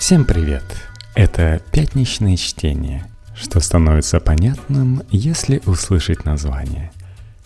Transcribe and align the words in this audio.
Всем 0.00 0.24
привет! 0.24 0.64
Это 1.14 1.60
пятничное 1.72 2.38
чтение, 2.38 3.04
что 3.36 3.60
становится 3.60 4.18
понятным, 4.18 5.02
если 5.10 5.60
услышать 5.66 6.24
название. 6.24 6.90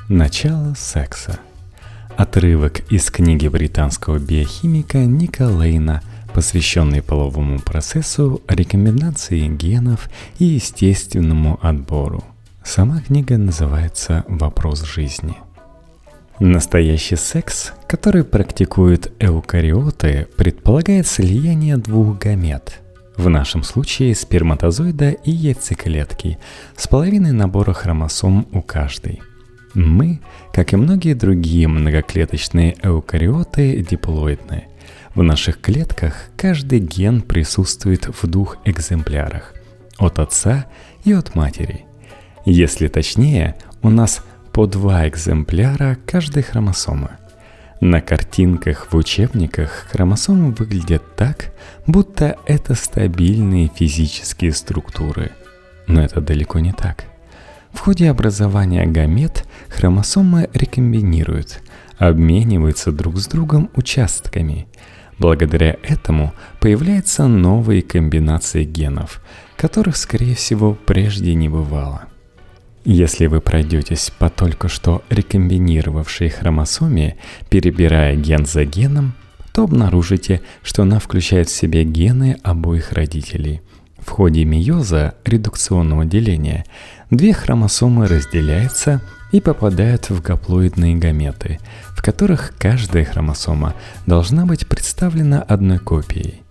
Начало 0.09 0.75
секса. 0.75 1.41
Отрывок 2.17 2.81
из 2.93 3.11
книги 3.11 3.49
британского 3.49 4.21
биохимика 4.21 4.99
Ника 4.99 5.49
Лейна, 5.49 6.01
посвященный 6.33 7.03
половому 7.03 7.59
процессу, 7.59 8.41
рекомендации 8.49 9.49
генов 9.49 10.09
и 10.39 10.45
естественному 10.45 11.59
отбору. 11.61 12.23
Сама 12.63 13.01
книга 13.01 13.37
называется 13.37 14.25
«Вопрос 14.29 14.85
жизни». 14.85 15.35
Настоящий 16.39 17.17
секс, 17.17 17.73
который 17.95 18.25
практикуют 18.25 19.13
эукариоты, 19.21 20.27
предполагает 20.37 21.07
слияние 21.07 21.77
двух 21.77 22.19
гамет. 22.19 22.81
В 23.17 23.29
нашем 23.29 23.63
случае 23.63 24.17
сперматозоида 24.17 25.11
и 25.11 25.31
яйцеклетки 25.31 26.39
с 26.75 26.89
половиной 26.89 27.31
набора 27.31 27.73
хромосом 27.73 28.49
у 28.51 28.63
каждой. 28.63 29.23
Мы, 29.75 30.19
как 30.53 30.73
и 30.73 30.77
многие 30.77 31.15
другие 31.15 31.69
многоклеточные 31.69 32.75
эукариоты, 32.83 33.87
диплоидны. 33.89 34.65
В 35.15 35.23
наших 35.23 35.61
клетках 35.61 36.15
каждый 36.37 36.81
ген 36.81 37.23
присутствует 37.23 38.09
в 38.09 38.27
двух 38.27 38.57
экземплярах– 38.65 39.55
от 39.99 40.19
отца 40.19 40.67
и 41.05 41.13
от 41.13 41.37
матери. 41.37 41.85
Если 42.45 42.89
точнее, 42.89 43.55
у 43.83 43.89
нас– 43.89 44.25
по 44.53 44.67
два 44.67 45.09
экземпляра 45.09 45.99
каждой 46.07 46.45
хромосомы. 46.45 47.11
На 47.81 48.01
картинках 48.01 48.89
в 48.91 48.97
учебниках 48.97 49.87
хромосомы 49.91 50.53
выглядят 50.53 51.17
так, 51.17 51.53
будто 51.87 52.37
это 52.47 52.75
стабильные 52.75 53.71
физические 53.75 54.53
структуры. 54.53 55.33
Но 55.87 56.03
это 56.03 56.21
далеко 56.21 56.61
не 56.61 56.73
так. 56.73 57.05
В 57.73 57.81
ходе 57.81 58.09
образования 58.09 58.87
гамет 58.87 59.45
хромосомы 59.69 60.49
рекомбинируют, 60.55 61.61
обмениваются 61.99 62.93
друг 62.93 63.19
с 63.19 63.27
другом 63.27 63.69
участками. 63.75 64.67
Благодаря 65.19 65.77
этому 65.83 66.33
появляются 66.61 67.27
новые 67.27 67.83
комбинации 67.83 68.65
генов, 68.65 69.21
которых, 69.57 69.97
скорее 69.97 70.35
всего, 70.35 70.75
прежде 70.75 71.35
не 71.35 71.49
бывало– 71.49 72.05
если 72.85 73.27
вы 73.27 73.41
пройдетесь 73.41 74.13
по 74.19 74.29
только 74.29 74.69
что 74.69 75.03
рекомбинировавшей 75.09 76.29
хромосоме, 76.29 77.17
перебирая 77.49 78.15
ген 78.15 78.47
за 78.47 78.65
геном, 78.65 79.15
то 79.53 79.65
обнаружите, 79.65 80.43
что 80.63 80.83
она 80.83 80.99
включает 80.99 81.49
в 81.49 81.55
себе 81.55 81.85
гены 81.85 82.39
обоих 82.43 82.93
родителей. 82.93 83.63
В 83.99 84.11
ходе 84.11 84.45
мейоза, 84.45 85.15
редукционного 85.25 86.05
деления, 86.05 86.67
две 87.11 87.33
хромосомы 87.33 88.07
разделяются 88.07 89.01
и 89.33 89.41
попадают 89.41 90.11
в 90.11 90.21
гаплоидные 90.21 90.97
гаметы, 90.97 91.59
в 91.91 92.03
которых 92.03 92.53
каждая 92.59 93.05
хромосома 93.05 93.75
должна 94.07 94.45
быть 94.45 94.67
представлена 94.67 95.41
одной 95.41 95.79
копией. 95.79 96.43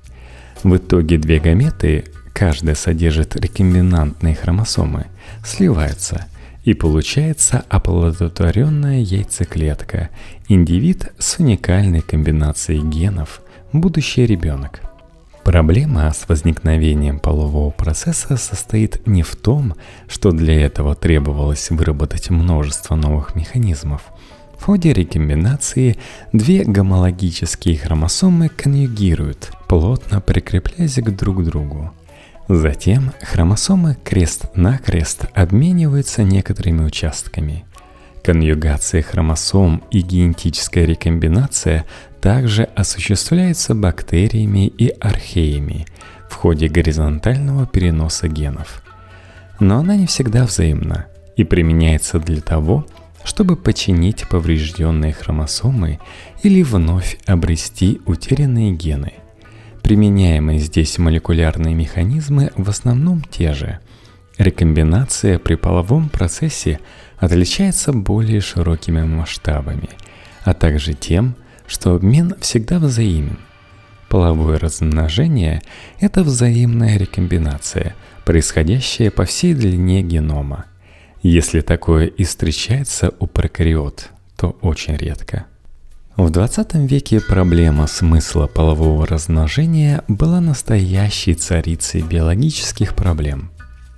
В 0.63 0.77
итоге 0.77 1.17
две 1.17 1.39
гаметы, 1.39 2.05
каждая 2.33 2.75
содержит 2.75 3.35
рекомбинантные 3.35 4.35
хромосомы, 4.35 5.05
сливаются, 5.45 6.25
и 6.63 6.73
получается 6.73 7.63
оплодотворенная 7.69 8.99
яйцеклетка, 8.99 10.09
индивид 10.47 11.11
с 11.19 11.39
уникальной 11.39 12.01
комбинацией 12.01 12.81
генов, 12.81 13.41
будущий 13.71 14.25
ребенок. 14.25 14.81
Проблема 15.43 16.09
с 16.09 16.29
возникновением 16.29 17.19
полового 17.19 17.69
процесса 17.69 18.37
состоит 18.37 19.05
не 19.05 19.23
в 19.23 19.35
том, 19.35 19.75
что 20.07 20.31
для 20.31 20.61
этого 20.65 20.95
требовалось 20.95 21.69
выработать 21.69 22.29
множество 22.29 22.95
новых 22.95 23.35
механизмов. 23.35 24.03
В 24.57 24.63
ходе 24.63 24.93
рекомбинации 24.93 25.97
две 26.31 26.63
гомологические 26.63 27.77
хромосомы 27.77 28.47
конъюгируют, 28.47 29.51
плотно 29.67 30.21
прикрепляясь 30.21 30.95
к 30.95 31.09
друг 31.09 31.43
другу. 31.43 31.91
Затем 32.49 33.13
хромосомы 33.21 33.95
крест-накрест 34.03 35.27
обмениваются 35.33 36.23
некоторыми 36.23 36.83
участками. 36.83 37.65
Конъюгация 38.21 39.01
хромосом 39.01 39.81
и 39.91 40.01
генетическая 40.01 40.85
рекомбинация 40.85 41.85
также 42.21 42.63
осуществляются 42.63 43.75
бактериями 43.75 44.67
и 44.67 44.89
археями 44.89 45.85
в 46.29 46.35
ходе 46.35 46.67
горизонтального 46.67 47.65
переноса 47.65 48.27
генов. 48.27 48.83
Но 49.59 49.79
она 49.79 49.95
не 49.95 50.07
всегда 50.07 50.45
взаимна 50.45 51.07
и 51.37 51.45
применяется 51.45 52.19
для 52.19 52.41
того, 52.41 52.85
чтобы 53.23 53.55
починить 53.55 54.27
поврежденные 54.27 55.13
хромосомы 55.13 55.99
или 56.43 56.61
вновь 56.61 57.17
обрести 57.25 58.01
утерянные 58.05 58.73
гены– 58.73 59.13
Применяемые 59.83 60.59
здесь 60.59 60.97
молекулярные 60.97 61.75
механизмы 61.75 62.51
в 62.55 62.69
основном 62.69 63.21
те 63.21 63.53
же. 63.53 63.79
Рекомбинация 64.37 65.37
при 65.39 65.55
половом 65.55 66.07
процессе 66.07 66.79
отличается 67.17 67.91
более 67.91 68.39
широкими 68.39 69.03
масштабами, 69.03 69.89
а 70.45 70.53
также 70.53 70.93
тем, 70.93 71.35
что 71.67 71.95
обмен 71.95 72.33
всегда 72.39 72.79
взаимен. 72.79 73.37
Половое 74.07 74.57
размножение– 74.57 75.61
это 75.99 76.23
взаимная 76.23 76.97
рекомбинация, 76.97 77.93
происходящая 78.25 79.11
по 79.11 79.25
всей 79.25 79.53
длине 79.53 80.01
генома. 80.01 80.65
Если 81.23 81.59
такое 81.59 82.07
и 82.07 82.23
встречается 82.23 83.13
у 83.19 83.27
прокариот, 83.27 84.11
то 84.37 84.57
очень 84.61 84.95
редко– 84.95 85.45
в 86.15 86.29
20 86.29 86.75
веке 86.75 87.19
проблема 87.19 87.87
смысла 87.87 88.45
полового 88.45 89.07
размножения 89.07 90.03
была 90.07 90.41
настоящей 90.41 91.33
царицей 91.33 92.01
биологических 92.01 92.95
проблем. 92.95 93.49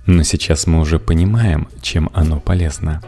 Но 0.06 0.22
сейчас 0.22 0.66
мы 0.66 0.80
уже 0.80 0.98
понимаем, 0.98 1.68
чем 1.82 2.08
оно 2.14 2.40
полезно. 2.40 3.02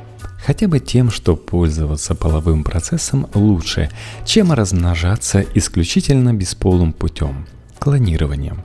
Хотя 0.44 0.68
бы 0.68 0.78
тем, 0.78 1.10
что 1.10 1.36
пользоваться 1.36 2.14
половым 2.14 2.64
процессом 2.64 3.28
лучше, 3.32 3.90
чем 4.26 4.52
размножаться 4.52 5.42
исключительно 5.54 6.34
бесполым 6.34 6.92
путем– 6.92 7.46
клонированием. 7.78 8.62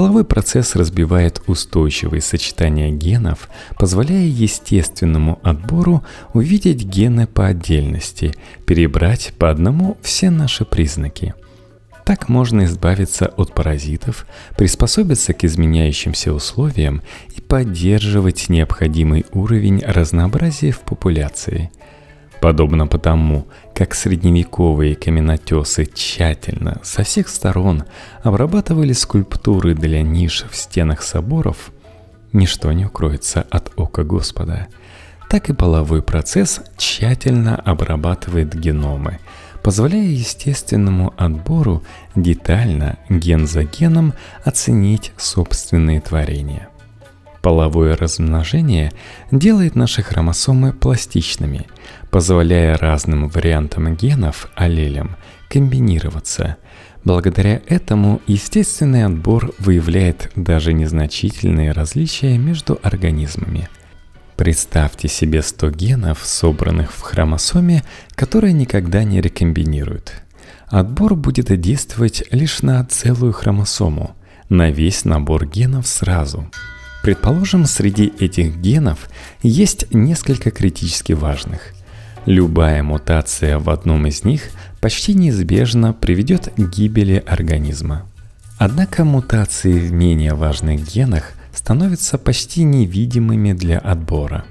Половой 0.00 0.24
процесс 0.24 0.76
разбивает 0.76 1.42
устойчивые 1.46 2.22
сочетания 2.22 2.88
генов, 2.90 3.50
позволяя 3.78 4.24
естественному 4.24 5.38
отбору 5.42 6.02
увидеть 6.32 6.86
гены 6.86 7.26
по 7.26 7.48
отдельности, 7.48 8.34
перебрать 8.64 9.34
по 9.38 9.50
одному 9.50 9.98
все 10.00 10.30
наши 10.30 10.64
признаки. 10.64 11.34
Так 12.06 12.30
можно 12.30 12.64
избавиться 12.64 13.26
от 13.26 13.52
паразитов, 13.52 14.24
приспособиться 14.56 15.34
к 15.34 15.44
изменяющимся 15.44 16.32
условиям 16.32 17.02
и 17.36 17.42
поддерживать 17.42 18.48
необходимый 18.48 19.26
уровень 19.34 19.82
разнообразия 19.84 20.70
в 20.70 20.80
популяции– 20.80 21.70
Подобно 22.40 22.86
потому, 22.86 23.46
как 23.74 23.94
средневековые 23.94 24.96
каменотесы 24.96 25.84
тщательно 25.84 26.80
со 26.82 27.02
всех 27.02 27.28
сторон 27.28 27.84
обрабатывали 28.22 28.94
скульптуры 28.94 29.74
для 29.74 30.02
ниш 30.02 30.46
в 30.50 30.56
стенах 30.56 31.02
соборов, 31.02 31.70
ничто 32.32 32.72
не 32.72 32.86
укроется 32.86 33.46
от 33.50 33.70
ока 33.76 34.04
Господа, 34.04 34.68
так 35.28 35.50
и 35.50 35.52
половой 35.52 36.02
процесс 36.02 36.62
тщательно 36.78 37.56
обрабатывает 37.56 38.54
геномы, 38.58 39.18
позволяя 39.62 40.02
естественному 40.02 41.12
отбору 41.18 41.82
детально, 42.16 42.98
ген 43.10 43.46
за 43.46 43.64
геном, 43.64 44.14
оценить 44.44 45.12
собственные 45.18 46.00
творения. 46.00 46.69
Половое 47.42 47.96
размножение 47.96 48.92
делает 49.30 49.74
наши 49.74 50.02
хромосомы 50.02 50.74
пластичными, 50.74 51.66
позволяя 52.10 52.76
разным 52.76 53.28
вариантам 53.28 53.94
генов, 53.96 54.48
аллелям, 54.56 55.16
комбинироваться. 55.48 56.58
Благодаря 57.02 57.62
этому 57.66 58.20
естественный 58.26 59.06
отбор 59.06 59.54
выявляет 59.58 60.30
даже 60.36 60.74
незначительные 60.74 61.72
различия 61.72 62.36
между 62.36 62.78
организмами. 62.82 63.70
Представьте 64.36 65.08
себе 65.08 65.40
100 65.40 65.70
генов, 65.70 66.20
собранных 66.22 66.92
в 66.92 67.00
хромосоме, 67.00 67.84
которые 68.16 68.52
никогда 68.52 69.02
не 69.02 69.22
рекомбинируют. 69.22 70.12
Отбор 70.66 71.14
будет 71.14 71.58
действовать 71.58 72.22
лишь 72.30 72.60
на 72.60 72.84
целую 72.84 73.32
хромосому, 73.32 74.14
на 74.50 74.70
весь 74.70 75.06
набор 75.06 75.46
генов 75.46 75.86
сразу– 75.86 76.50
Предположим, 77.02 77.64
среди 77.64 78.12
этих 78.18 78.56
генов 78.56 79.08
есть 79.42 79.92
несколько 79.92 80.50
критически 80.50 81.14
важных. 81.14 81.72
Любая 82.26 82.82
мутация 82.82 83.58
в 83.58 83.70
одном 83.70 84.06
из 84.06 84.24
них 84.24 84.50
почти 84.80 85.14
неизбежно 85.14 85.94
приведет 85.94 86.52
к 86.54 86.60
гибели 86.60 87.22
организма. 87.26 88.06
Однако 88.58 89.04
мутации 89.04 89.72
в 89.72 89.90
менее 89.90 90.34
важных 90.34 90.86
генах 90.86 91.32
становятся 91.54 92.18
почти 92.18 92.62
невидимыми 92.62 93.54
для 93.54 93.78
отбора. 93.78 94.44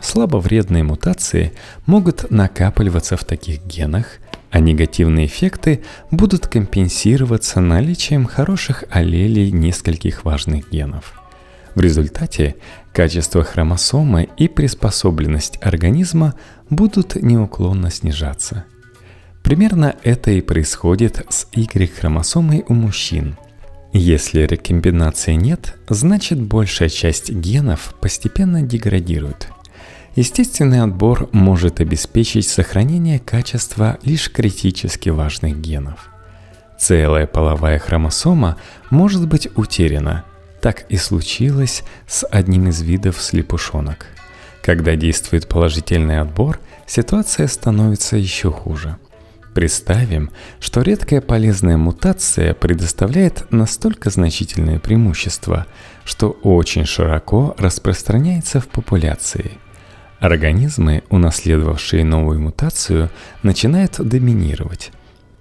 Слабовредные 0.00 0.82
мутации 0.82 1.52
могут 1.84 2.30
накапливаться 2.30 3.18
в 3.18 3.24
таких 3.24 3.62
генах, 3.66 4.06
а 4.50 4.60
негативные 4.60 5.26
эффекты 5.26 5.82
будут 6.10 6.46
компенсироваться 6.46 7.60
наличием 7.60 8.24
хороших 8.24 8.84
аллелей 8.90 9.50
нескольких 9.50 10.24
важных 10.24 10.70
генов. 10.70 11.19
В 11.74 11.80
результате 11.80 12.56
качество 12.92 13.44
хромосомы 13.44 14.28
и 14.36 14.48
приспособленность 14.48 15.58
организма 15.62 16.34
будут 16.68 17.14
неуклонно 17.14 17.90
снижаться. 17.90 18.64
Примерно 19.42 19.96
это 20.02 20.30
и 20.30 20.40
происходит 20.40 21.24
с 21.28 21.46
Y-хромосомой 21.52 22.64
у 22.68 22.74
мужчин. 22.74 23.36
Если 23.92 24.42
рекомбинации 24.42 25.34
нет, 25.34 25.76
значит 25.88 26.40
большая 26.40 26.88
часть 26.88 27.30
генов 27.30 27.94
постепенно 28.00 28.62
деградирует– 28.62 29.48
Естественный 30.16 30.82
отбор 30.82 31.28
может 31.32 31.80
обеспечить 31.80 32.48
сохранение 32.48 33.20
качества 33.20 33.98
лишь 34.02 34.30
критически 34.30 35.08
важных 35.08 35.60
генов. 35.60 36.08
Целая 36.78 37.26
половая 37.26 37.78
хромосома 37.78 38.56
может 38.90 39.28
быть 39.28 39.48
утеряна. 39.56 40.24
Так 40.60 40.84
и 40.88 40.96
случилось 40.96 41.82
с 42.06 42.26
одним 42.26 42.68
из 42.68 42.82
видов 42.82 43.20
слепушонок. 43.20 44.06
Когда 44.62 44.94
действует 44.96 45.48
положительный 45.48 46.20
отбор, 46.20 46.60
ситуация 46.86 47.46
становится 47.46 48.16
еще 48.16 48.50
хуже. 48.50 48.96
Представим, 49.54 50.30
что 50.60 50.82
редкая 50.82 51.20
полезная 51.20 51.76
мутация 51.76 52.54
предоставляет 52.54 53.50
настолько 53.50 54.10
значительное 54.10 54.78
преимущество, 54.78 55.66
что 56.04 56.30
очень 56.42 56.84
широко 56.84 57.54
распространяется 57.58 58.60
в 58.60 58.68
популяции– 58.68 59.52
Организмы, 60.20 61.02
унаследовавшие 61.08 62.04
новую 62.04 62.40
мутацию, 62.40 63.08
начинают 63.42 63.96
доминировать. 63.98 64.92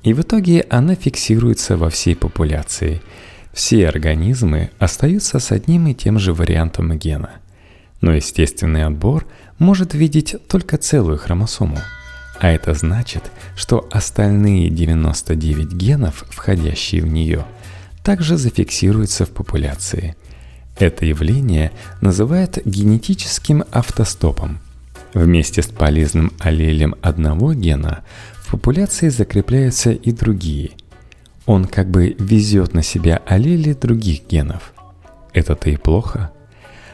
И 0.04 0.14
в 0.14 0.22
итоге 0.22 0.66
она 0.70 0.96
фиксируется 0.96 1.76
во 1.76 1.90
всей 1.90 2.16
популяции. 2.16 3.02
Все 3.60 3.90
организмы 3.90 4.70
остаются 4.80 5.38
с 5.40 5.52
одним 5.52 5.88
и 5.88 5.94
тем 5.94 6.18
же 6.18 6.34
вариантом 6.34 6.98
гена. 6.98 7.32
Но 8.00 8.14
естественный 8.14 8.86
отбор 8.86 9.28
может 9.58 9.94
видеть 9.94 10.34
только 10.48 10.78
целую 10.78 11.18
хромосому. 11.18 11.78
А 12.40 12.52
это 12.52 12.74
значит, 12.74 13.30
что 13.58 13.86
остальные 13.92 14.70
99 14.70 15.74
генов, 15.74 16.24
входящие 16.30 17.02
в 17.02 17.08
нее, 17.08 17.44
также 18.02 18.38
зафиксируются 18.38 19.26
в 19.26 19.32
популяции. 19.32 20.16
Это 20.78 21.06
явление 21.06 21.74
называют 22.00 22.60
генетическим 22.64 23.66
автостопом– 23.74 24.60
Вместе 25.14 25.64
с 25.64 25.68
полезным 25.68 26.32
аллелем 26.40 26.96
одного 27.02 27.54
гена 27.54 28.04
в 28.36 28.52
популяции 28.52 29.10
закрепляются 29.10 29.92
и 29.92 30.12
другие. 30.12 30.72
Он 31.50 31.66
как 31.66 31.90
бы 31.90 32.16
везет 32.20 32.76
на 32.76 32.84
себя 32.84 33.24
аллели 33.26 33.74
других 33.74 34.28
генов. 34.28 34.72
Это-то 35.34 35.72
и 35.72 35.78
плохо. 35.78 36.32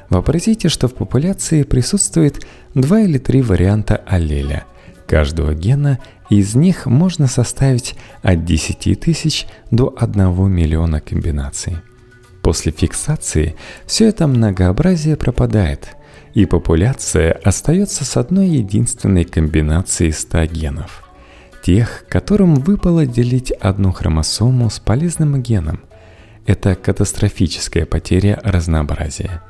Вообразите, 0.10 0.70
что 0.70 0.88
в 0.88 0.94
популяции 0.94 1.64
присутствует 1.64 2.48
два 2.74 3.02
или 3.02 3.18
три 3.18 3.42
варианта 3.42 3.98
аллеля 4.08 4.64
каждого 5.08 5.54
гена, 5.54 6.00
из 6.30 6.56
них 6.56 6.86
можно 6.86 7.28
составить 7.28 7.96
от 8.22 8.46
10 8.46 8.98
тысяч 8.98 9.46
до 9.72 9.94
1 10.00 10.50
миллиона 10.50 11.02
комбинаций. 11.02 11.76
После 12.42 12.72
фиксации 12.72 13.58
все 13.86 14.08
это 14.08 14.26
многообразие 14.26 15.18
пропадает– 15.18 15.90
и 16.34 16.46
популяция 16.46 17.32
остается 17.32 18.04
с 18.04 18.18
одной 18.18 18.50
единственной 18.50 19.24
комбинацией 19.24 20.12
100 20.12 20.46
генов. 20.48 21.05
Тех, 21.66 22.06
которым 22.10 22.54
выпало 22.54 23.08
делить 23.08 23.50
одну 23.50 23.92
хромосому 23.92 24.70
с 24.70 24.78
полезным 24.80 25.42
геном. 25.42 25.80
Это 26.46 26.76
катастрофическая 26.76 27.88
потеря 27.88 28.40
разнообразия. 28.44 29.42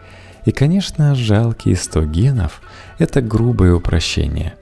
И, 0.46 0.52
конечно, 0.52 1.14
жалкие 1.14 1.76
100 1.76 2.06
генов– 2.06 2.62
это 3.00 3.22
грубое 3.22 3.74
упрощение. 3.74 4.54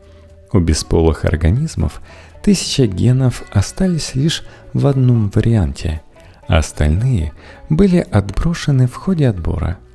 У 0.52 0.58
бесполых 0.58 1.26
организмов 1.26 2.02
тысяча 2.42 2.88
генов 2.88 3.44
остались 3.52 4.16
лишь 4.16 4.44
в 4.74 4.88
одном 4.88 5.30
варианте, 5.30 6.02
а 6.48 6.58
остальные 6.58 7.34
были 7.70 8.00
отброшены 8.00 8.88
в 8.88 8.96
ходе 8.96 9.28
отбора– 9.30 9.78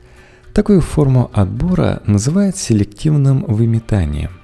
Такую 0.54 0.80
форму 0.80 1.30
отбора 1.34 2.02
называют 2.04 2.56
селективным 2.56 3.44
выметанием. 3.44 4.37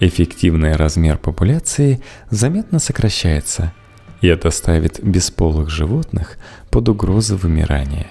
Эффективный 0.00 0.76
размер 0.76 1.18
популяции 1.18 2.00
заметно 2.30 2.78
сокращается, 2.78 3.74
и 4.22 4.28
это 4.28 4.50
ставит 4.50 4.98
бесполых 5.04 5.68
животных 5.68 6.38
под 6.70 6.88
угрозу 6.88 7.36
вымирания. 7.36 8.06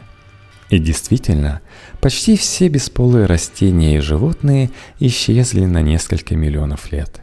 И 0.70 0.78
действительно, 0.78 1.62
почти 2.00 2.38
все 2.38 2.68
бесполые 2.68 3.26
растения 3.26 3.98
и 3.98 4.02
животные 4.02 4.70
исчезли 5.00 5.66
на 5.66 5.82
несколько 5.82 6.36
миллионов 6.36 6.92
лет. 6.92 7.22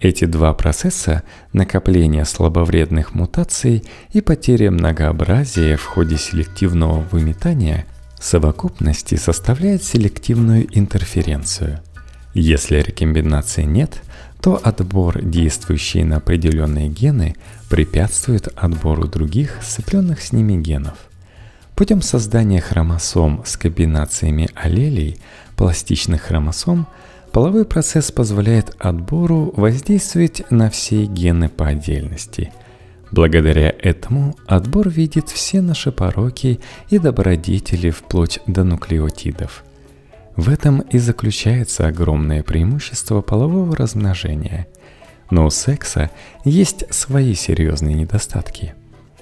Эти 0.00 0.24
два 0.24 0.54
процесса– 0.54 1.22
накопление 1.52 2.24
слабовредных 2.24 3.14
мутаций 3.14 3.84
и 4.14 4.22
потеря 4.22 4.70
многообразия 4.70 5.76
в 5.76 5.84
ходе 5.84 6.16
селективного 6.16 7.00
выметания– 7.12 7.84
совокупности 8.18 9.16
составляет 9.16 9.82
селективную 9.82 10.66
интерференцию. 10.78 11.80
Если 12.34 12.80
рекомбинации 12.80 13.62
нет, 13.62 14.02
то 14.40 14.60
отбор, 14.62 15.22
действующий 15.22 16.04
на 16.04 16.16
определенные 16.16 16.88
гены, 16.88 17.36
препятствует 17.68 18.48
отбору 18.56 19.06
других, 19.06 19.58
сцепленных 19.62 20.22
с 20.22 20.32
ними 20.32 20.54
генов. 20.54 20.94
Путем 21.74 22.02
создания 22.02 22.60
хромосом 22.60 23.42
с 23.44 23.56
комбинациями 23.56 24.48
аллелей, 24.54 25.18
пластичных 25.56 26.22
хромосом, 26.22 26.86
половой 27.32 27.64
процесс 27.64 28.10
позволяет 28.12 28.74
отбору 28.78 29.52
воздействовать 29.56 30.42
на 30.50 30.70
все 30.70 31.04
гены 31.04 31.48
по 31.48 31.68
отдельности– 31.68 32.52
Благодаря 33.12 33.74
этому 33.80 34.36
отбор 34.46 34.88
видит 34.88 35.28
все 35.30 35.60
наши 35.60 35.90
пороки 35.90 36.60
и 36.90 36.98
добродетели 36.98 37.90
вплоть 37.90 38.38
до 38.46 38.62
нуклеотидов. 38.62 39.64
В 40.40 40.48
этом 40.48 40.80
и 40.80 40.96
заключается 40.96 41.86
огромное 41.86 42.42
преимущество 42.42 43.20
полового 43.20 43.76
размножения. 43.76 44.68
Но 45.30 45.44
у 45.44 45.50
секса 45.50 46.10
есть 46.46 46.84
свои 46.94 47.34
серьезные 47.34 47.94
недостатки. 47.94 48.72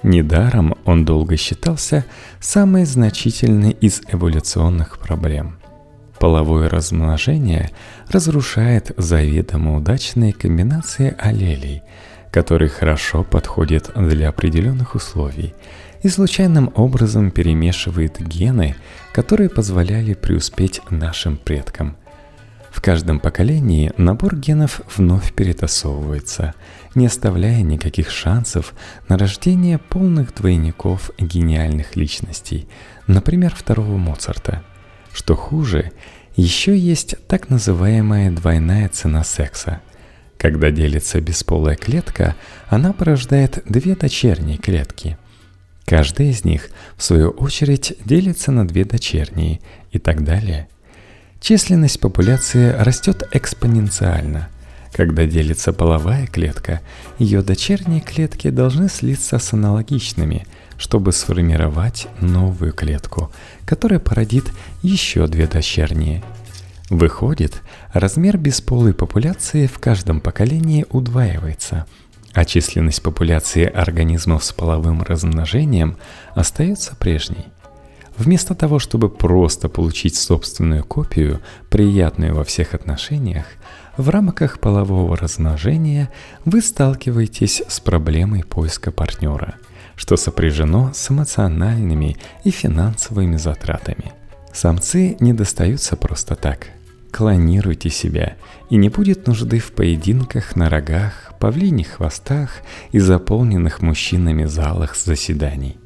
Недаром 0.01 0.75
он 0.85 1.03
долго 1.03 1.35
считался 1.35 2.05
самой 2.39 2.85
значительной 2.85 3.71
из 3.71 4.01
эволюционных 4.07 4.97
проблем. 4.97 5.57
Половое 6.19 6.69
размножение 6.69 7.69
разрушает 8.07 8.93
заведомо 8.95 9.75
удачные 9.75 10.31
комбинации 10.31 11.13
аллелей– 11.19 11.81
который 12.31 12.67
хорошо 12.67 13.23
подходит 13.23 13.91
для 13.95 14.29
определенных 14.29 14.95
условий 14.95 15.53
и 16.01 16.09
случайным 16.09 16.71
образом 16.75 17.31
перемешивает 17.31 18.19
гены, 18.19 18.75
которые 19.11 19.49
позволяли 19.49 20.13
преуспеть 20.13 20.81
нашим 20.89 21.37
предкам. 21.37 21.97
В 22.71 22.81
каждом 22.81 23.19
поколении 23.19 23.91
набор 23.97 24.35
генов 24.35 24.81
вновь 24.95 25.33
перетасовывается, 25.33 26.53
не 26.95 27.07
оставляя 27.07 27.61
никаких 27.61 28.09
шансов 28.11 28.73
на 29.07 29.17
рождение 29.17 29.79
полных 29.79 30.33
двойников 30.35 31.11
гениальных 31.17 31.95
личностей, 31.95 32.67
например, 33.07 33.53
второго 33.55 33.97
Моцарта. 33.97 34.63
Что 35.11 35.35
хуже, 35.35 35.91
еще 36.35 36.77
есть 36.77 37.15
так 37.27 37.49
называемая 37.49 38.31
двойная 38.31 38.87
цена 38.89 39.23
секса– 39.23 39.81
когда 40.39 40.71
делится 40.71 41.19
бесполая 41.19 41.75
клетка, 41.75 42.33
она 42.69 42.93
порождает 42.93 43.61
две 43.67 43.93
дочерние 43.93 44.57
клетки. 44.57 45.17
Каждая 45.89 46.27
из 46.27 46.45
них, 46.45 46.69
в 46.97 47.01
свою 47.01 47.31
очередь, 47.31 47.95
делится 48.05 48.51
на 48.51 48.67
две 48.67 48.85
дочерние 48.85 49.59
и 49.91 49.97
так 49.97 50.23
далее. 50.23 50.67
Численность 51.41 51.99
популяции 51.99 52.73
растет 52.73 53.27
экспоненциально. 53.31 54.49
Когда 54.93 55.25
делится 55.25 55.73
половая 55.73 56.27
клетка, 56.27 56.81
ее 57.17 57.41
дочерние 57.41 58.01
клетки 58.01 58.51
должны 58.51 58.87
слиться 58.87 59.39
с 59.39 59.51
аналогичными, 59.51 60.45
чтобы 60.77 61.11
сформировать 61.11 62.05
новую 62.21 62.71
клетку, 62.71 63.31
которая 63.65 63.99
породит 63.99 64.45
еще 64.83 65.25
две 65.25 65.47
дочерние– 65.47 66.23
Выходит, 66.89 67.61
размер 67.93 68.37
бесполой 68.37 68.95
популяции 68.95 69.67
в 69.67 69.77
каждом 69.77 70.21
поколении 70.21 70.87
удваивается, 70.89 71.85
а 72.39 72.45
численность 72.45 73.03
популяции 73.03 73.65
организмов 73.65 74.45
с 74.45 74.53
половым 74.53 75.03
размножением 75.03 75.97
остается 76.35 76.95
прежней. 76.95 77.47
Вместо 78.15 78.55
того, 78.55 78.79
чтобы 78.79 79.09
просто 79.09 79.67
получить 79.67 80.15
собственную 80.15 80.85
копию, 80.85 81.41
приятную 81.69 82.33
во 82.33 82.45
всех 82.45 82.73
отношениях, 82.73 83.43
в 83.97 84.07
рамках 84.07 84.59
полового 84.59 85.17
размножения 85.17 86.09
вы 86.45 86.61
сталкиваетесь 86.61 87.61
с 87.67 87.81
проблемой 87.81 88.45
поиска 88.45 88.91
партнера, 88.91 89.55
что 89.97 90.15
сопряжено 90.15 90.91
с 90.93 91.11
эмоциональными 91.11 92.15
и 92.45 92.51
финансовыми 92.51 93.35
затратами. 93.35 94.13
Самцы 94.53 95.17
не 95.19 95.33
достаются 95.33 95.97
просто 95.97 96.37
так. 96.37 96.69
Клонируйте 97.11 97.89
себя, 97.89 98.35
и 98.69 98.75
не 98.75 98.89
будет 98.89 99.27
нужды 99.27 99.59
в 99.59 99.71
поединках 99.71 100.55
на 100.55 100.69
рогах, 100.69 101.33
павлиних 101.39 101.87
хвостах 101.87 102.51
и 102.91 102.99
заполненных 102.99 103.81
мужчинами 103.81 104.45
залах 104.45 104.95
заседаний. 104.95 105.77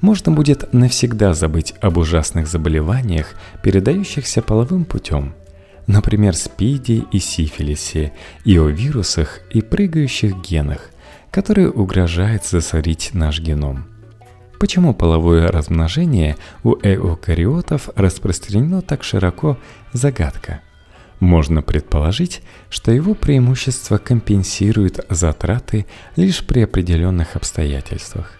Можно 0.00 0.32
будет 0.32 0.72
навсегда 0.72 1.32
забыть 1.32 1.74
об 1.80 1.96
ужасных 1.96 2.46
заболеваниях, 2.46 3.34
передающихся 3.62 4.42
половым 4.42 4.84
путем– 4.84 5.34
например, 5.86 6.34
СПИДе 6.34 7.04
и 7.10 7.18
сифилисе, 7.18 8.12
и 8.44 8.58
о 8.58 8.68
вирусах 8.68 9.40
и 9.50 9.60
прыгающих 9.60 10.40
генах, 10.40 10.90
которые 11.30 11.70
угрожают 11.70 12.44
засорить 12.44 13.10
наш 13.12 13.40
геном. 13.40 13.86
Почему 14.58 14.94
половое 14.94 15.48
размножение 15.48 16.36
у 16.62 16.74
эукариотов 16.74 17.90
распространено 17.96 18.82
так 18.82 19.02
широко– 19.02 19.58
загадка. 19.92 20.60
Можно 21.24 21.62
предположить, 21.62 22.42
что 22.68 22.92
его 22.92 23.14
преимущество 23.14 23.96
компенсирует 23.96 25.06
затраты 25.08 25.86
лишь 26.16 26.44
при 26.44 26.60
определенных 26.60 27.34
обстоятельствах. 27.34 28.32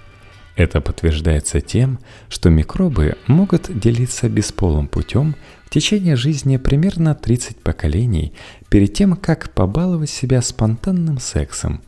Это 0.55 0.83
подтверждается 0.83 1.62
тем, 1.62 1.99
что 2.29 2.50
микробы 2.50 3.17
могут 3.26 3.71
делиться 3.79 4.29
бесполым 4.29 4.87
путем 4.87 5.35
в 5.64 5.71
течение 5.71 6.14
жизни 6.14 6.59
примерно 6.59 7.14
30 7.14 7.57
поколений 7.62 8.35
перед 8.69 8.93
тем, 8.93 9.17
как 9.17 9.49
побаловать 9.53 10.11
себя 10.11 10.43
спонтанным 10.43 11.19
сексом. 11.21 11.81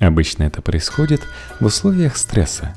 Обычно 0.00 0.42
это 0.42 0.62
происходит 0.62 1.20
в 1.60 1.66
условиях 1.66 2.16
стресса. 2.16 2.74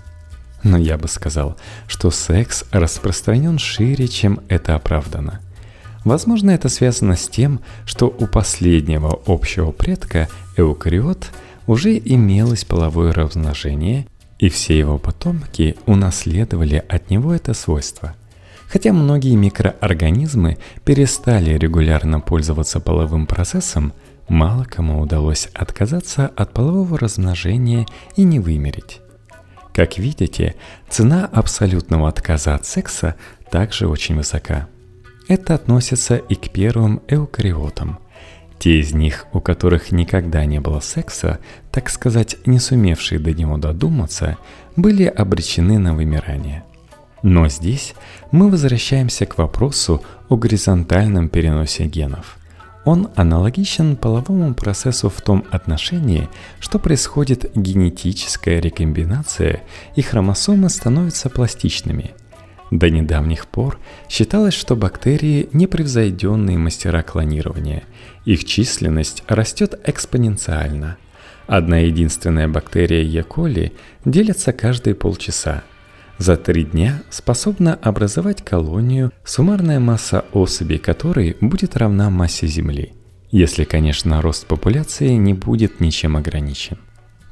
Но 0.62 0.78
я 0.78 1.00
бы 1.00 1.08
сказал, 1.08 1.58
что 1.88 2.12
секс 2.12 2.66
распространен 2.72 3.58
шире, 3.58 4.08
чем 4.08 4.42
это 4.48 4.76
оправдано. 4.76 5.42
Возможно, 6.04 6.52
это 6.52 6.70
связано 6.70 7.16
с 7.16 7.28
тем, 7.28 7.62
что 7.86 8.08
у 8.08 8.28
последнего 8.28 9.22
общего 9.26 9.72
предка, 9.72 10.28
эукариот, 10.58 11.32
уже 11.66 11.98
имелось 11.98 12.66
половое 12.66 13.14
размножение, 13.14 14.08
и 14.38 14.50
все 14.50 14.78
его 14.78 14.98
потомки 14.98 15.78
унаследовали 15.86 16.84
от 16.90 17.10
него 17.10 17.34
это 17.34 17.54
свойство. 17.54 18.16
Хотя 18.68 18.92
многие 18.92 19.36
микроорганизмы 19.36 20.58
перестали 20.84 21.54
регулярно 21.58 22.20
пользоваться 22.20 22.80
половым 22.80 23.26
процессом, 23.26 23.94
мало 24.28 24.66
кому 24.66 25.00
удалось 25.00 25.48
отказаться 25.54 26.28
от 26.36 26.52
полового 26.54 26.98
размножения 26.98 27.86
и 28.16 28.24
не 28.24 28.40
вымереть. 28.40 29.00
Как 29.74 29.98
видите, 29.98 30.56
цена 30.90 31.30
абсолютного 31.32 32.10
отказа 32.10 32.56
от 32.56 32.66
секса 32.66 33.16
также 33.50 33.88
очень 33.88 34.16
высока. 34.16 34.68
Это 35.34 35.56
относится 35.56 36.18
и 36.18 36.36
к 36.36 36.52
первым 36.52 37.02
эукариотам, 37.08 37.98
те 38.60 38.80
из 38.80 38.94
них, 38.94 39.26
у 39.34 39.42
которых 39.42 39.92
никогда 39.92 40.46
не 40.46 40.60
было 40.60 40.80
секса, 40.80 41.40
так 41.72 41.90
сказать, 41.90 42.38
не 42.46 42.60
сумевшие 42.60 43.18
до 43.18 43.34
него 43.34 43.58
додуматься, 43.58 44.38
были 44.76 45.06
обречены 45.06 45.80
на 45.80 45.96
вымирание. 45.96 46.64
Но 47.24 47.48
здесь 47.48 47.96
мы 48.30 48.48
возвращаемся 48.52 49.26
к 49.26 49.40
вопросу 49.40 50.04
о 50.30 50.38
горизонтальном 50.38 51.30
переносе 51.30 51.86
генов. 51.86 52.38
Он 52.86 53.10
аналогичен 53.16 53.96
половому 53.96 54.54
процессу 54.54 55.10
в 55.10 55.20
том 55.20 55.46
отношении, 55.50 56.30
что 56.60 56.78
происходит 56.78 57.50
генетическая 57.56 58.60
рекомбинация 58.60 59.64
и 59.96 60.04
хромосомы 60.04 60.70
становятся 60.70 61.32
пластичными– 61.32 62.12
до 62.80 62.90
недавних 62.90 63.48
пор 63.48 63.80
считалось, 64.10 64.56
что 64.56 64.76
бактерии– 64.76 65.48
непревзойденные 65.54 66.58
мастера 66.58 67.04
клонирования. 67.04 67.84
Их 68.26 68.46
численность 68.46 69.24
растет 69.28 69.80
экспоненциально. 69.86 70.98
Одна 71.46 71.80
единственная 71.80 72.48
бактерия 72.48 73.04
Е. 73.04 73.24
коли 73.24 73.74
делится 74.06 74.54
каждые 74.54 74.96
полчаса. 74.96 75.64
За 76.18 76.36
три 76.36 76.64
дня 76.64 77.04
способна 77.10 77.76
образовать 77.76 78.44
колонию, 78.44 79.12
суммарная 79.24 79.80
масса 79.80 80.26
особей 80.32 80.78
которой 80.78 81.36
будет 81.42 81.76
равна 81.78 82.10
массе 82.10 82.48
Земли. 82.48 82.94
Если, 83.30 83.66
конечно, 83.66 84.22
рост 84.22 84.48
популяции 84.48 85.10
не 85.10 85.34
будет 85.34 85.80
ничем 85.80 86.18
ограничен. 86.18 86.78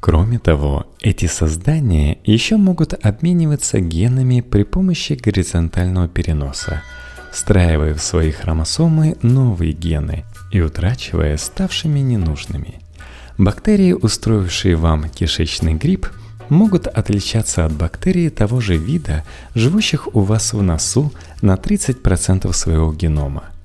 Кроме 0.02 0.40
того, 0.40 0.88
эти 1.00 1.28
создания 1.28 2.18
еще 2.24 2.58
могут 2.58 2.96
обмениваться 3.06 3.80
генами 3.80 4.42
при 4.42 4.64
помощи 4.64 5.14
горизонтального 5.14 6.08
переноса, 6.08 6.82
встраивая 7.32 7.94
в 7.94 8.02
свои 8.02 8.32
хромосомы 8.32 9.16
новые 9.22 9.74
гены 9.74 10.26
и 10.52 10.60
утрачивая 10.60 11.38
ставшими 11.38 12.00
ненужными. 12.00 12.80
Бактерии, 13.38 13.94
устроившие 13.94 14.76
вам 14.76 15.08
кишечный 15.08 15.76
грипп, 15.76 16.08
могут 16.50 16.88
отличаться 16.88 17.64
от 17.64 17.72
бактерий 17.72 18.32
того 18.32 18.60
же 18.60 18.78
вида, 18.78 19.24
живущих 19.54 20.16
у 20.16 20.22
вас 20.22 20.54
в 20.54 20.64
носу 20.64 21.14
на 21.44 21.54
30% 21.54 22.52
своего 22.54 22.92
генома– 22.92 23.44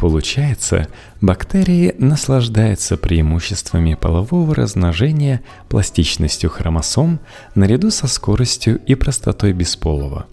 Получается, 0.00 0.88
бактерии 1.20 1.94
наслаждаются 1.98 2.96
преимуществами 2.96 3.92
полового 3.92 4.54
размножения, 4.54 5.42
пластичностью 5.68 6.48
хромосом, 6.48 7.20
наряду 7.54 7.90
со 7.90 8.06
скоростью 8.06 8.80
и 8.86 8.94
простотой 8.94 9.52
бесполого. 9.52 10.24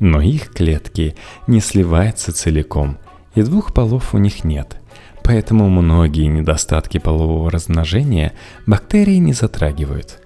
Но 0.00 0.20
их 0.20 0.52
клетки 0.52 1.16
не 1.46 1.60
сливаются 1.60 2.30
целиком, 2.30 2.98
и 3.34 3.40
двух 3.40 3.72
полов 3.72 4.12
у 4.14 4.18
них 4.18 4.44
нет. 4.44 4.76
Поэтому 5.24 5.70
многие 5.70 6.26
недостатки 6.26 6.98
полового 6.98 7.50
размножения 7.50 8.34
бактерии 8.66 9.16
не 9.16 9.32
затрагивают. 9.32 10.18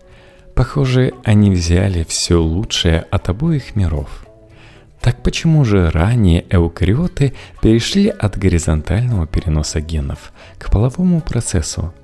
Похоже, 0.57 1.13
они 1.23 1.53
взяли 1.53 2.03
все 2.03 2.43
лучшее 2.43 3.07
от 3.13 3.29
обоих 3.29 3.77
миров– 3.77 4.27
так 5.01 5.23
почему 5.23 5.65
же 5.65 5.91
ранее 5.91 6.45
эукариоты 6.51 7.33
перешли 7.63 8.09
от 8.09 8.37
горизонтального 8.37 9.27
переноса 9.27 9.81
генов 9.81 10.33
к 10.59 10.71
половому 10.71 11.21
процессу? 11.23 11.95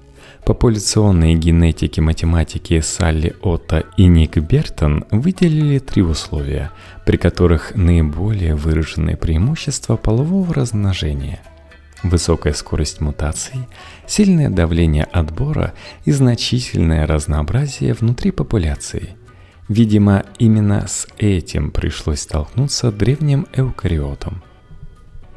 Популяционные 0.46 1.34
генетики 1.34 2.00
математики 2.00 2.80
Салли 2.80 3.34
Отто 3.42 3.84
и 3.96 4.06
Ник 4.06 4.38
Бертон 4.38 5.04
выделили 5.10 5.78
три 5.80 6.02
условия, 6.02 6.70
при 7.04 7.16
которых 7.16 7.74
наиболее 7.74 8.54
выраженные 8.54 9.16
преимущества 9.16 9.96
полового 9.96 10.54
размножения– 10.54 11.40
высокая 12.04 12.52
скорость 12.52 13.00
мутаций, 13.00 13.66
сильное 14.06 14.48
давление 14.48 15.04
отбора 15.04 15.74
и 16.04 16.12
значительное 16.12 17.06
разнообразие 17.06 17.92
внутри 17.92 18.30
популяции– 18.30 19.16
Видимо, 19.68 20.24
именно 20.38 20.86
с 20.86 21.08
этим 21.18 21.70
пришлось 21.70 22.20
столкнуться 22.20 22.92
древним 22.92 23.46
эукариотам. 23.52 24.42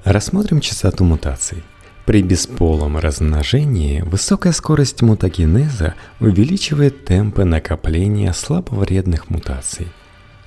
Рассмотрим 0.04 0.62
частоту 0.62 1.04
мутаций. 1.04 1.64
При 2.06 2.22
бесполом 2.22 2.98
размножении 2.98 4.02
высокая 4.02 4.54
скорость 4.54 5.02
мутагенеза 5.02 5.96
увеличивает 6.20 7.06
темпы 7.06 7.44
накопления 7.44 8.34
слабовредных 8.34 9.30
мутаций. 9.30 9.88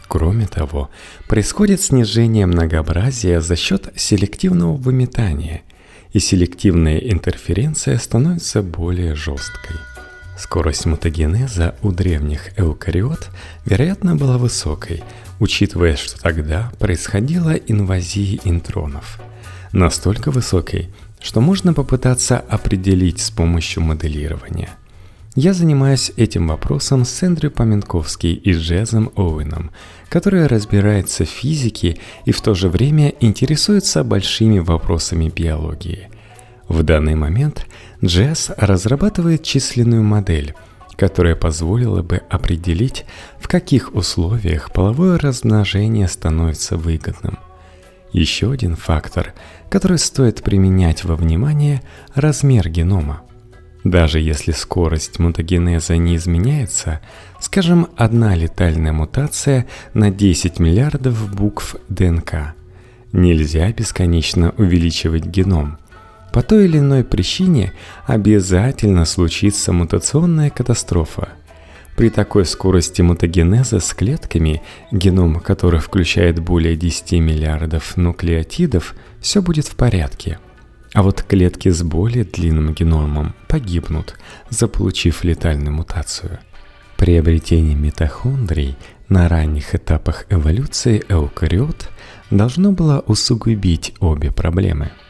Кроме 0.08 0.46
того, 0.46 0.90
происходит 1.28 1.80
снижение 1.80 2.46
многообразия 2.46 3.40
за 3.40 3.56
счет 3.56 3.92
селективного 3.96 4.76
выметания, 4.76 5.62
и 6.12 6.18
селективная 6.18 6.98
интерференция 6.98 7.96
становится 7.98 8.62
более 8.62 9.14
жесткой. 9.14 9.76
Скорость 10.36 10.86
мутагенеза 10.86 11.74
у 11.82 11.92
древних 11.92 12.58
эукариот, 12.58 13.28
вероятно, 13.66 14.16
была 14.16 14.38
высокой, 14.38 15.02
учитывая, 15.38 15.96
что 15.96 16.20
тогда 16.20 16.72
происходила 16.78 17.50
инвазия 17.50 18.40
интронов. 18.44 19.20
Настолько 19.72 20.30
высокой, 20.30 20.88
что 21.20 21.40
можно 21.40 21.74
попытаться 21.74 22.38
определить 22.38 23.20
с 23.20 23.30
помощью 23.30 23.82
моделирования. 23.82 24.70
Я 25.34 25.54
занимаюсь 25.54 26.12
этим 26.16 26.48
вопросом 26.48 27.04
с 27.04 27.22
Эндрю 27.22 27.50
Поменковский 27.50 28.32
и 28.32 28.52
Джезом 28.52 29.10
Оуэном, 29.16 29.70
который 30.08 30.46
разбирается 30.46 31.24
в 31.24 31.28
физике 31.28 31.98
и 32.24 32.32
в 32.32 32.40
то 32.40 32.54
же 32.54 32.68
время 32.68 33.14
интересуется 33.20 34.02
большими 34.02 34.58
вопросами 34.58 35.30
биологии– 35.34 36.08
в 36.72 36.82
данный 36.84 37.14
момент 37.14 37.66
Джесс 38.04 38.50
разрабатывает 38.56 39.44
численную 39.44 40.02
модель, 40.02 40.54
которая 40.96 41.36
позволила 41.36 42.02
бы 42.02 42.20
определить, 42.28 43.04
в 43.38 43.46
каких 43.46 43.94
условиях 43.94 44.72
половое 44.72 45.18
размножение 45.18 46.08
становится 46.08 46.76
выгодным. 46.76 47.38
Еще 48.12 48.50
один 48.50 48.76
фактор, 48.76 49.32
который 49.70 49.98
стоит 49.98 50.42
применять 50.42 51.04
во 51.04 51.14
внимание– 51.14 51.82
размер 52.14 52.68
генома. 52.68 53.22
Даже 53.84 54.20
если 54.20 54.52
скорость 54.52 55.18
мутагенеза 55.18 55.96
не 55.96 56.16
изменяется, 56.16 57.00
скажем, 57.40 57.88
одна 57.96 58.34
летальная 58.34 58.92
мутация 58.92 59.66
на 59.94 60.10
10 60.10 60.58
миллиардов 60.58 61.34
букв 61.34 61.76
ДНК, 61.88 62.54
нельзя 63.12 63.72
бесконечно 63.72 64.52
увеличивать 64.58 65.24
геном– 65.24 65.78
по 66.32 66.42
той 66.42 66.64
или 66.64 66.78
иной 66.78 67.04
причине 67.04 67.72
обязательно 68.06 69.04
случится 69.04 69.72
мутационная 69.72 70.48
катастрофа. 70.50 71.28
При 71.94 72.08
такой 72.08 72.46
скорости 72.46 73.02
мутагенеза 73.02 73.78
с 73.78 73.92
клетками, 73.92 74.62
геном 74.90 75.40
которых 75.40 75.84
включает 75.84 76.38
более 76.38 76.74
10 76.74 77.12
миллиардов 77.20 77.98
нуклеотидов, 77.98 78.94
все 79.20 79.42
будет 79.42 79.66
в 79.66 79.76
порядке. 79.76 80.38
А 80.94 81.02
вот 81.02 81.22
клетки 81.22 81.68
с 81.68 81.82
более 81.82 82.24
длинным 82.24 82.72
геномом 82.72 83.34
погибнут, 83.46 84.14
заполучив 84.48 85.24
летальную 85.24 85.74
мутацию. 85.74 86.38
Приобретение 86.96 87.74
митохондрий 87.74 88.76
на 89.10 89.28
ранних 89.28 89.74
этапах 89.74 90.24
эволюции 90.30 91.04
эукариот 91.08 91.90
должно 92.30 92.72
было 92.72 93.00
усугубить 93.06 93.94
обе 94.00 94.30
проблемы– 94.32 94.92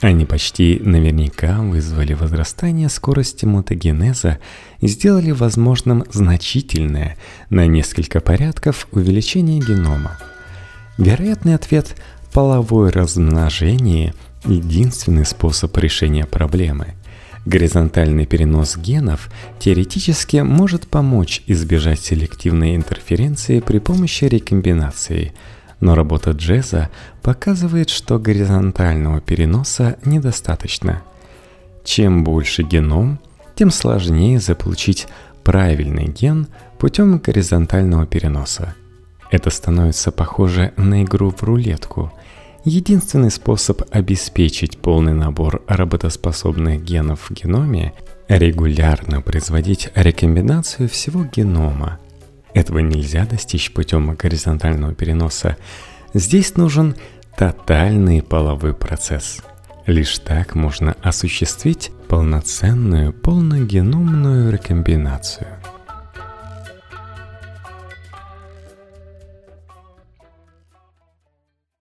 они 0.00 0.26
почти 0.26 0.80
наверняка 0.80 1.60
вызвали 1.60 2.12
возрастание 2.12 2.88
скорости 2.88 3.44
мутагенеза 3.44 4.38
и 4.80 4.86
сделали 4.86 5.32
возможным 5.32 6.04
значительное 6.12 7.16
на 7.50 7.66
несколько 7.66 8.20
порядков 8.20 8.86
увеличение 8.92 9.60
генома. 9.60 10.16
Вероятный 10.98 11.56
ответ– 11.56 11.96
половое 12.32 12.92
размножение– 12.92 14.14
единственный 14.44 15.26
способ 15.26 15.76
решения 15.76 16.26
проблемы. 16.26 16.94
Горизонтальный 17.44 18.26
перенос 18.26 18.76
генов 18.76 19.30
теоретически 19.58 20.38
может 20.38 20.86
помочь 20.86 21.42
избежать 21.46 22.00
селективной 22.00 22.76
интерференции 22.76 23.58
при 23.58 23.78
помощи 23.78 24.24
рекомбинации– 24.24 25.32
но 25.80 25.94
работа 25.94 26.32
Джеза 26.32 26.90
показывает, 27.22 27.90
что 27.90 28.18
горизонтального 28.18 29.20
переноса 29.20 29.96
недостаточно. 30.04 31.02
Чем 31.84 32.24
больше 32.24 32.62
геном, 32.62 33.20
тем 33.54 33.70
сложнее 33.70 34.40
заполучить 34.40 35.06
правильный 35.44 36.06
ген 36.06 36.48
путем 36.78 37.18
горизонтального 37.18 38.06
переноса. 38.06 38.74
Это 39.30 39.50
становится 39.50 40.10
похоже 40.10 40.72
на 40.76 41.02
игру 41.02 41.30
в 41.30 41.42
рулетку. 41.42 42.12
Единственный 42.64 43.30
способ 43.30 43.82
обеспечить 43.90 44.78
полный 44.78 45.14
набор 45.14 45.62
работоспособных 45.68 46.82
генов 46.82 47.30
в 47.30 47.34
геноме– 47.34 47.92
регулярно 48.28 49.22
производить 49.22 49.90
рекомбинацию 49.94 50.88
всего 50.88 51.24
генома– 51.24 51.98
этого 52.58 52.80
нельзя 52.80 53.24
достичь 53.24 53.72
путем 53.72 54.14
горизонтального 54.14 54.94
переноса. 54.94 55.56
Здесь 56.12 56.56
нужен 56.56 56.96
тотальный 57.36 58.22
половой 58.22 58.74
процесс. 58.74 59.42
Лишь 59.86 60.18
так 60.18 60.54
можно 60.54 60.96
осуществить 61.02 61.92
полноценную 62.08 63.12
полногеномную 63.12 64.50
рекомбинацию. 64.52 65.57